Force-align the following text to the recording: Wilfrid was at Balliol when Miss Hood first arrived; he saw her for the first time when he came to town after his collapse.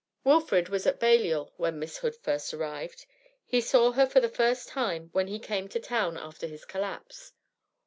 Wilfrid 0.23 0.67
was 0.67 0.87
at 0.87 0.99
Balliol 0.99 1.53
when 1.57 1.77
Miss 1.77 1.97
Hood 1.99 2.15
first 2.15 2.55
arrived; 2.55 3.05
he 3.45 3.61
saw 3.61 3.91
her 3.91 4.07
for 4.07 4.19
the 4.19 4.27
first 4.29 4.67
time 4.67 5.09
when 5.11 5.27
he 5.27 5.37
came 5.37 5.67
to 5.69 5.79
town 5.79 6.17
after 6.17 6.47
his 6.47 6.65
collapse. 6.65 7.33